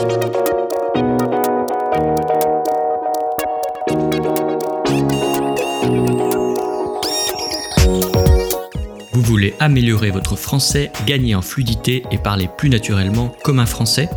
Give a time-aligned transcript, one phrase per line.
[0.00, 0.06] Vous
[9.22, 14.08] voulez améliorer votre français, gagner en fluidité et parler plus naturellement comme un français?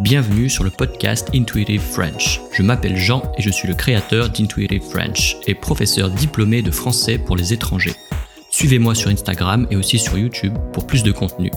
[0.00, 2.40] Bienvenue sur le podcast Intuitive French.
[2.52, 7.18] Je m'appelle Jean et je suis le créateur d'Intuitive French et professeur diplômé de français
[7.18, 7.94] pour les étrangers.
[8.50, 11.52] Suivez-moi sur Instagram et aussi sur YouTube pour plus de contenu.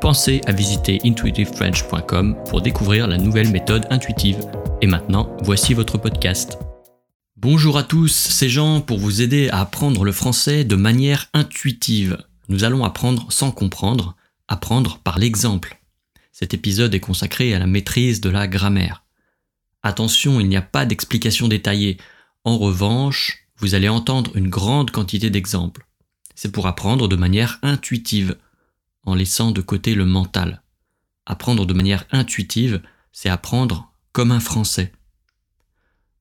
[0.00, 4.38] Pensez à visiter intuitivefrench.com pour découvrir la nouvelle méthode intuitive.
[4.80, 6.56] Et maintenant, voici votre podcast.
[7.36, 12.16] Bonjour à tous, c'est Jean pour vous aider à apprendre le français de manière intuitive.
[12.48, 14.14] Nous allons apprendre sans comprendre,
[14.46, 15.80] apprendre par l'exemple.
[16.30, 19.02] Cet épisode est consacré à la maîtrise de la grammaire.
[19.82, 21.96] Attention, il n'y a pas d'explication détaillée.
[22.44, 25.86] En revanche, vous allez entendre une grande quantité d'exemples.
[26.36, 28.36] C'est pour apprendre de manière intuitive,
[29.08, 30.62] en laissant de côté le mental.
[31.26, 34.92] Apprendre de manière intuitive, c'est apprendre comme un français.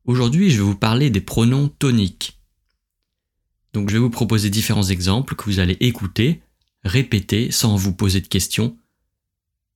[0.05, 2.39] Aujourd'hui, je vais vous parler des pronoms toniques.
[3.73, 6.41] Donc je vais vous proposer différents exemples que vous allez écouter,
[6.83, 8.77] répéter sans vous poser de questions.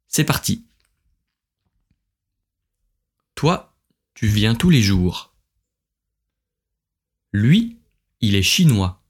[0.08, 0.66] C'est parti.
[3.36, 3.76] Toi,
[4.14, 5.34] tu viens tous les jours.
[7.34, 7.78] Lui,
[8.22, 9.04] il est chinois.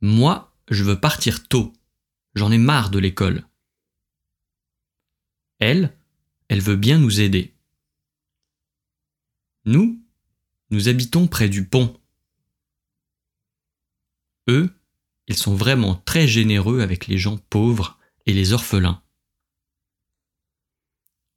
[0.00, 1.72] Moi, je veux partir tôt.
[2.34, 3.46] J'en ai marre de l'école.
[5.58, 5.96] Elle,
[6.48, 7.54] elle veut bien nous aider.
[9.64, 10.02] Nous,
[10.70, 12.00] nous habitons près du pont.
[14.48, 14.74] Eux,
[15.26, 19.02] ils sont vraiment très généreux avec les gens pauvres et les orphelins.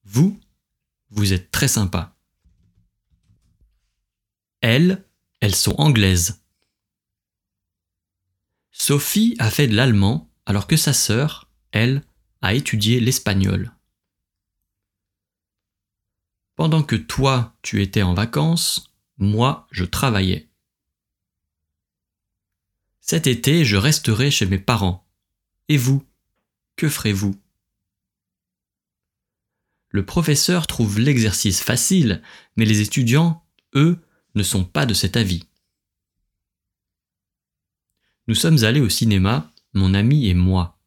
[0.04, 0.40] Vous,
[1.10, 2.18] vous êtes très sympa.
[4.62, 5.06] Elles,
[5.42, 6.42] elles sont anglaises.
[8.72, 12.04] Sophie a fait de l'allemand alors que sa sœur, elle,
[12.42, 13.72] a étudié l'espagnol.
[16.56, 20.50] Pendant que toi, tu étais en vacances, moi, je travaillais.
[23.00, 25.08] Cet été, je resterai chez mes parents.
[25.68, 26.06] Et vous,
[26.76, 27.36] que ferez-vous?
[29.90, 32.22] Le professeur trouve l'exercice facile,
[32.56, 33.46] mais les étudiants,
[33.76, 34.00] eux,
[34.36, 35.44] ne sont pas de cet avis.
[38.28, 40.80] Nous sommes allés au cinéma, mon ami et moi.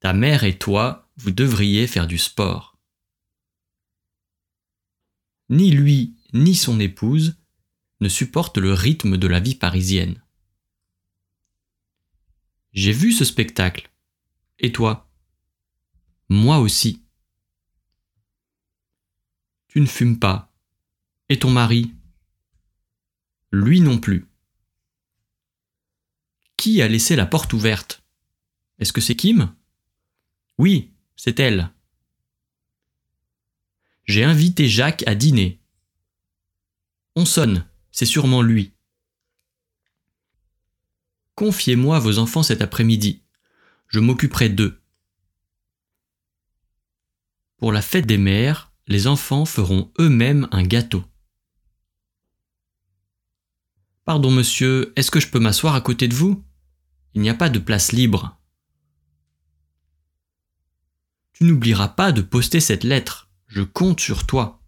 [0.00, 2.78] Ta mère et toi, vous devriez faire du sport
[5.48, 7.36] ni lui ni son épouse
[8.00, 10.22] ne supportent le rythme de la vie parisienne.
[12.72, 13.90] J'ai vu ce spectacle.
[14.58, 15.10] Et toi?
[16.28, 17.02] Moi aussi.
[19.68, 20.52] Tu ne fumes pas.
[21.28, 21.94] Et ton mari?
[23.50, 24.26] Lui non plus.
[26.58, 28.02] Qui a laissé la porte ouverte?
[28.80, 29.54] Est-ce que c'est Kim?
[30.58, 31.70] Oui, c'est elle.
[34.06, 35.60] J'ai invité Jacques à dîner.
[37.14, 38.72] On sonne, c'est sûrement lui.
[41.36, 43.22] Confiez-moi vos enfants cet après-midi.
[43.86, 44.82] Je m'occuperai d'eux.
[47.58, 51.04] Pour la fête des mères, les enfants feront eux-mêmes un gâteau.
[54.04, 56.44] Pardon monsieur, est-ce que je peux m'asseoir à côté de vous?
[57.18, 58.40] Il n'y a pas de place libre.
[61.32, 63.28] Tu n'oublieras pas de poster cette lettre.
[63.48, 64.62] Je compte sur toi.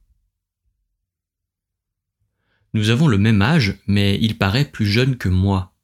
[2.74, 5.76] Nous avons le même âge, mais il paraît plus jeune que moi.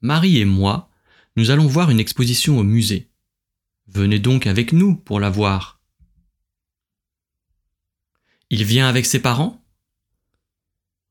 [0.00, 0.90] Marie et moi,
[1.36, 3.08] nous allons voir une exposition au musée.
[3.86, 5.80] Venez donc avec nous pour la voir.
[8.50, 9.64] Il vient avec ses parents?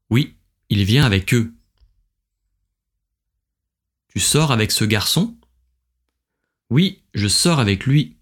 [0.10, 0.36] Oui,
[0.68, 1.56] il vient avec eux.
[4.12, 5.40] Tu sors avec ce garçon?
[6.70, 8.18] Oui, je sors avec lui.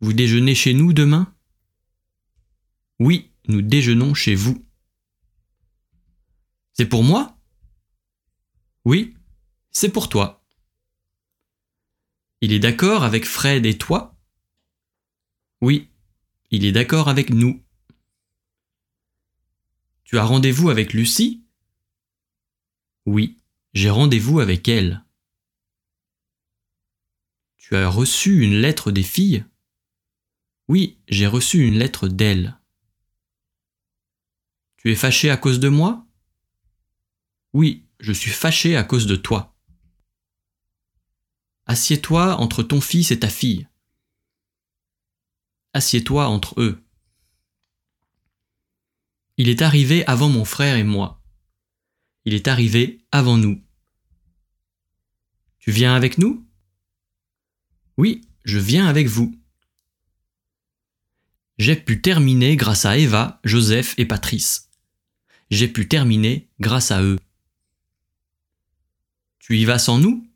[0.00, 1.34] Vous déjeunez chez nous demain?
[3.00, 4.64] Oui, nous déjeunons chez vous.
[6.72, 7.36] C'est pour moi?
[8.84, 9.16] Oui,
[9.72, 10.44] c'est pour toi.
[12.42, 14.16] Il est d'accord avec Fred et toi?
[15.60, 15.90] Oui,
[16.52, 17.60] il est d'accord avec nous.
[20.04, 21.45] Tu as rendez-vous avec Lucie?
[23.06, 23.38] Oui,
[23.72, 25.04] j'ai rendez-vous avec elle.
[27.56, 29.44] Tu as reçu une lettre des filles?
[30.66, 32.58] Oui, j'ai reçu une lettre d'elle.
[34.76, 36.04] Tu es fâché à cause de moi?
[37.52, 39.56] Oui, je suis fâché à cause de toi.
[41.66, 43.68] Assieds-toi entre ton fils et ta fille.
[45.72, 46.84] Assieds-toi entre eux.
[49.36, 51.15] Il est arrivé avant mon frère et moi.
[52.26, 53.62] Il est arrivé avant nous.
[55.60, 56.44] Tu viens avec nous?
[57.96, 59.32] Oui, je viens avec vous.
[61.56, 64.70] J'ai pu terminer grâce à Eva, Joseph et Patrice.
[65.50, 67.20] J'ai pu terminer grâce à eux.
[69.38, 70.28] Tu y vas sans nous?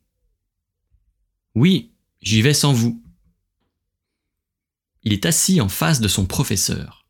[1.57, 3.03] Oui, j'y vais sans vous.
[5.03, 7.05] Il est assis en face de son professeur.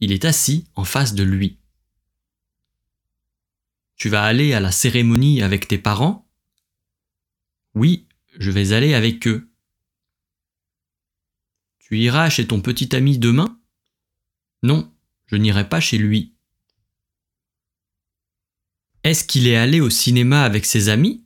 [0.00, 1.58] Il est assis en face de lui.
[4.04, 6.30] Tu vas aller à la cérémonie avec tes parents?
[7.74, 8.06] Oui,
[8.38, 9.50] je vais aller avec eux.
[11.78, 13.58] Tu iras chez ton petit ami demain?
[14.62, 16.34] Non, je n'irai pas chez lui.
[19.04, 21.24] Est-ce qu'il est allé au cinéma avec ses amis?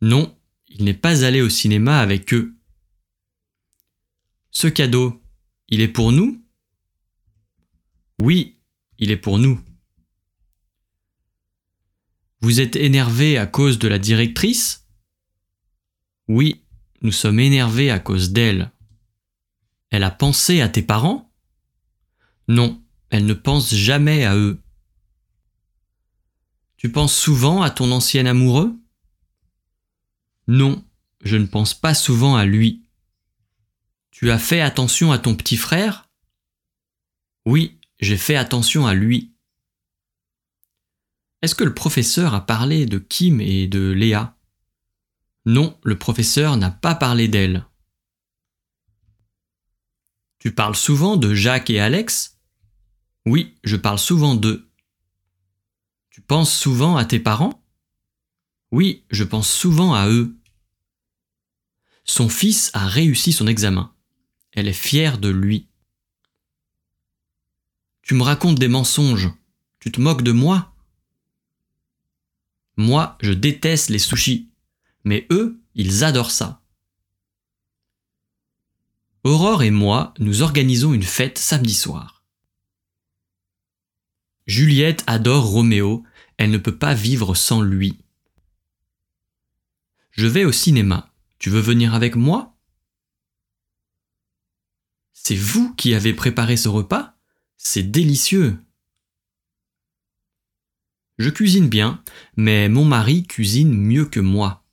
[0.00, 0.34] Non,
[0.68, 2.56] il n'est pas allé au cinéma avec eux.
[4.52, 5.22] Ce cadeau,
[5.68, 6.42] il est pour nous?
[8.22, 8.58] Oui,
[8.96, 9.62] il est pour nous.
[12.42, 14.88] Vous êtes énervé à cause de la directrice?
[16.26, 16.64] Oui,
[17.00, 18.72] nous sommes énervés à cause d'elle.
[19.90, 21.32] Elle a pensé à tes parents?
[22.48, 24.60] Non, elle ne pense jamais à eux.
[26.76, 28.76] Tu penses souvent à ton ancien amoureux?
[30.48, 30.84] Non,
[31.22, 32.82] je ne pense pas souvent à lui.
[34.10, 36.10] Tu as fait attention à ton petit frère?
[37.46, 39.31] Oui, j'ai fait attention à lui.
[41.42, 44.38] Est-ce que le professeur a parlé de Kim et de Léa?
[45.44, 47.66] Non, le professeur n'a pas parlé d'elle.
[50.38, 52.38] Tu parles souvent de Jacques et Alex?
[53.26, 54.70] Oui, je parle souvent d'eux.
[56.10, 57.64] Tu penses souvent à tes parents?
[58.70, 60.36] Oui, je pense souvent à eux.
[62.04, 63.92] Son fils a réussi son examen.
[64.52, 65.68] Elle est fière de lui.
[68.02, 69.30] Tu me racontes des mensonges.
[69.80, 70.71] Tu te moques de moi?
[72.82, 74.50] Moi, je déteste les sushis.
[75.04, 76.62] Mais eux, ils adorent ça.
[79.22, 82.24] Aurore et moi, nous organisons une fête samedi soir.
[84.46, 86.04] Juliette adore Roméo,
[86.38, 88.00] elle ne peut pas vivre sans lui.
[90.10, 91.14] Je vais au cinéma.
[91.38, 92.56] Tu veux venir avec moi?
[95.12, 97.16] C'est vous qui avez préparé ce repas?
[97.56, 98.58] C'est délicieux.
[101.18, 102.02] Je cuisine bien,
[102.36, 104.64] mais mon mari cuisine mieux que moi.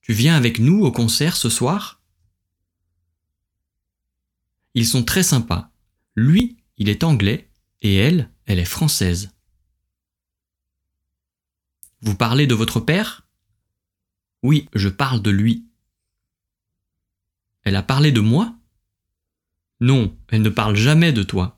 [0.00, 2.02] Tu viens avec nous au concert ce soir?
[4.74, 5.70] Ils sont très sympas.
[6.14, 9.30] Lui, il est anglais, et elle, elle est française.
[12.00, 13.26] Vous parlez de votre père?
[14.42, 15.66] Oui, je parle de lui.
[17.62, 18.56] Elle a parlé de moi?
[19.80, 21.57] Non, elle ne parle jamais de toi.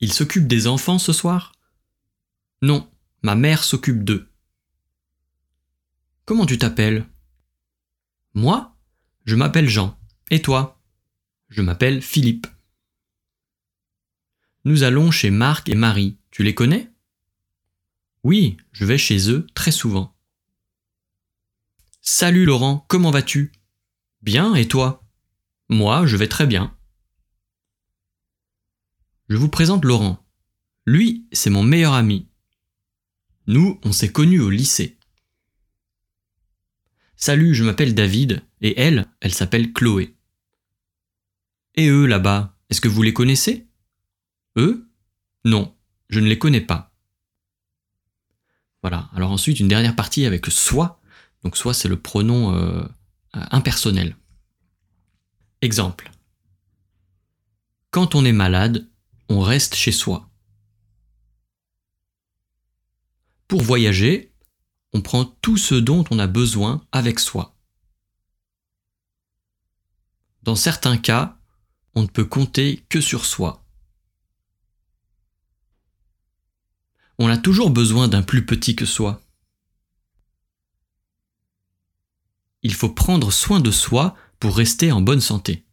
[0.00, 1.52] Il s'occupe des enfants ce soir?
[2.62, 2.90] Non,
[3.22, 4.30] ma mère s'occupe d'eux.
[6.24, 7.06] Comment tu t'appelles?
[8.32, 8.74] Moi?
[9.26, 9.98] Je m'appelle Jean.
[10.30, 10.80] Et toi?
[11.50, 12.46] Je m'appelle Philippe.
[14.64, 16.16] Nous allons chez Marc et Marie.
[16.30, 16.90] Tu les connais?
[18.22, 20.14] Oui, je vais chez eux très souvent.
[22.00, 23.52] Salut Laurent, comment vas-tu?
[24.22, 25.02] Bien, et toi?
[25.68, 26.74] Moi, je vais très bien.
[29.30, 30.26] Je vous présente Laurent.
[30.86, 32.26] Lui, c'est mon meilleur ami.
[33.46, 34.98] Nous, on s'est connus au lycée.
[37.14, 40.16] Salut, je m'appelle David, et elle, elle s'appelle Chloé.
[41.76, 43.68] Et eux là-bas, est-ce que vous les connaissez?
[44.56, 44.90] Eux?
[45.44, 45.76] Non,
[46.08, 46.92] je ne les connais pas.
[48.82, 51.00] Voilà, alors ensuite une dernière partie avec soi.
[51.44, 52.84] Donc soi c'est le pronom euh,
[53.32, 54.16] impersonnel.
[55.62, 56.10] Exemple.
[57.92, 58.88] Quand on est malade,
[59.30, 60.28] on reste chez soi.
[63.48, 64.34] Pour voyager,
[64.92, 67.56] on prend tout ce dont on a besoin avec soi.
[70.42, 71.38] Dans certains cas,
[71.94, 73.64] on ne peut compter que sur soi.
[77.18, 79.22] On a toujours besoin d'un plus petit que soi.
[82.62, 85.64] il faut prendre soin de soi pour rester en bonne santé.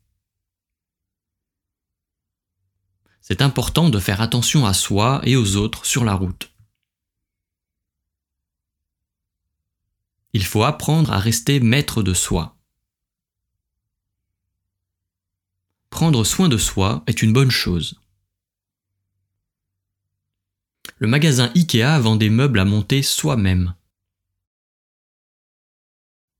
[3.27, 6.49] C'est important de faire attention à soi et aux autres sur la route.
[10.31, 12.55] Il faut apprendre à rester maître de soi.
[15.89, 17.99] Prendre soin de soi est une bonne chose.
[20.99, 23.73] Le magasin IKEA vend des meubles à monter soi-même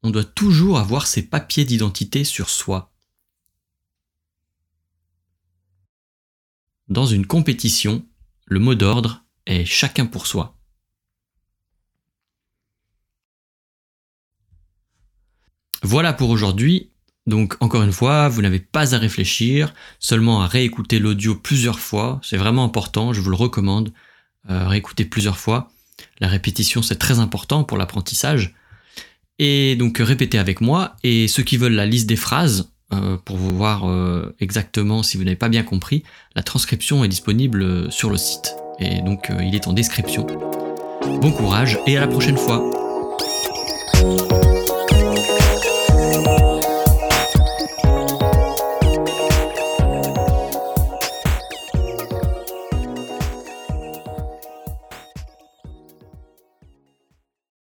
[0.04, 2.94] on doit toujours avoir ses papiers d'identité sur soi.
[6.90, 8.06] Dans une compétition,
[8.46, 10.58] le mot d'ordre est chacun pour soi.
[15.84, 16.92] Voilà pour aujourd'hui.
[17.26, 22.22] Donc encore une fois, vous n'avez pas à réfléchir, seulement à réécouter l'audio plusieurs fois.
[22.24, 23.92] C'est vraiment important, je vous le recommande.
[24.50, 24.80] Euh,
[25.12, 25.70] plusieurs fois.
[26.20, 28.56] La répétition, c'est très important pour l'apprentissage.
[29.40, 30.96] Et donc répétez avec moi.
[31.04, 35.18] Et ceux qui veulent la liste des phrases, euh, pour vous voir euh, exactement si
[35.18, 36.04] vous n'avez pas bien compris,
[36.36, 38.56] la transcription est disponible sur le site.
[38.80, 40.28] Et donc il est en description.
[41.22, 42.87] Bon courage et à la prochaine fois